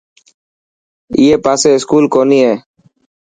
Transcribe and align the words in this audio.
اڻي 1.15 1.33
پاسي 1.43 1.69
اسڪول 1.75 2.03
ڪوني 2.13 2.39
هي. 2.45 2.53